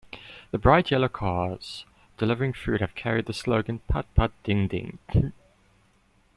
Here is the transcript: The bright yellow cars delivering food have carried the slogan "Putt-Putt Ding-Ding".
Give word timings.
The 0.49 0.57
bright 0.57 0.89
yellow 0.89 1.07
cars 1.09 1.85
delivering 2.17 2.53
food 2.53 2.81
have 2.81 2.95
carried 2.95 3.27
the 3.27 3.33
slogan 3.33 3.81
"Putt-Putt 3.87 4.31
Ding-Ding". 4.43 4.97